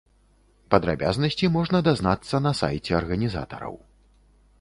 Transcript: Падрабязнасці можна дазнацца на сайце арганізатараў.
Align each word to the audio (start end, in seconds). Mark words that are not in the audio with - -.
Падрабязнасці 0.75 1.49
можна 1.57 1.81
дазнацца 1.87 2.35
на 2.45 2.53
сайце 2.61 2.91
арганізатараў. 3.01 3.73